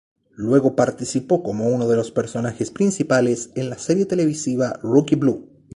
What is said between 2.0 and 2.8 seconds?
personajes